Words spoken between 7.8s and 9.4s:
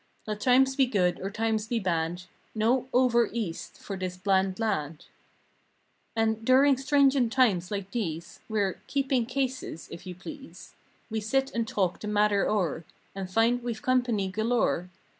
these, We're "keeping